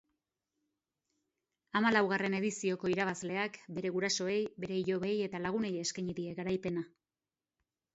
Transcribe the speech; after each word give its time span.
Hamalaugarren 1.81 2.37
edizioko 2.39 2.93
irabazleak 2.95 3.61
bere 3.79 3.95
gurasoei, 3.99 4.41
bere 4.67 4.83
ilobei 4.85 5.17
eta 5.31 5.47
lagunei 5.49 5.75
eskaini 5.87 6.21
die 6.23 6.39
garaipena. 6.45 6.89